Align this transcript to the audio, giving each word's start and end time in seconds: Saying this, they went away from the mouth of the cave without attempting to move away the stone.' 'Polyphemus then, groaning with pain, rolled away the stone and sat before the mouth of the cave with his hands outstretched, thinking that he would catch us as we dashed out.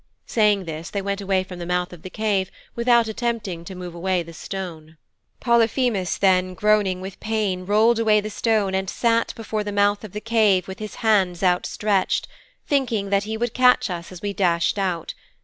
Saying 0.25 0.65
this, 0.65 0.89
they 0.89 0.99
went 1.03 1.21
away 1.21 1.43
from 1.43 1.59
the 1.59 1.65
mouth 1.67 1.93
of 1.93 2.01
the 2.01 2.09
cave 2.09 2.49
without 2.75 3.07
attempting 3.07 3.63
to 3.65 3.75
move 3.75 3.93
away 3.93 4.23
the 4.23 4.33
stone.' 4.33 4.97
'Polyphemus 5.39 6.17
then, 6.17 6.55
groaning 6.55 7.01
with 7.01 7.19
pain, 7.19 7.67
rolled 7.67 7.99
away 7.99 8.19
the 8.19 8.31
stone 8.31 8.73
and 8.73 8.89
sat 8.89 9.31
before 9.35 9.63
the 9.63 9.71
mouth 9.71 10.03
of 10.03 10.13
the 10.13 10.19
cave 10.19 10.67
with 10.67 10.79
his 10.79 10.95
hands 11.05 11.43
outstretched, 11.43 12.27
thinking 12.65 13.11
that 13.11 13.25
he 13.25 13.37
would 13.37 13.53
catch 13.53 13.91
us 13.91 14.11
as 14.11 14.23
we 14.23 14.33
dashed 14.33 14.79
out. 14.79 15.13